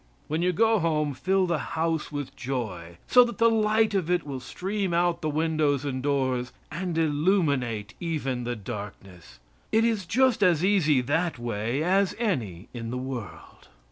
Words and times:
When 0.27 0.41
you 0.41 0.51
go 0.51 0.79
home 0.79 1.13
fill 1.13 1.45
the 1.45 1.59
house 1.77 2.11
with 2.11 2.35
joy, 2.35 2.97
so 3.05 3.23
that 3.23 3.37
the 3.37 3.51
light 3.51 3.93
of 3.93 4.09
it 4.09 4.25
will 4.25 4.39
stream 4.39 4.95
out 4.95 5.21
the 5.21 5.29
windows 5.29 5.85
and 5.85 6.01
doors, 6.01 6.51
and 6.71 6.97
illuminate 6.97 7.93
even 7.99 8.43
the 8.43 8.55
darkness. 8.55 9.37
It 9.71 9.85
is 9.85 10.07
just 10.07 10.41
as 10.41 10.65
easy 10.65 11.01
that 11.01 11.37
way 11.37 11.83
as 11.83 12.15
any 12.17 12.67
in 12.73 12.89
the 12.89 12.97
world. 12.97 13.67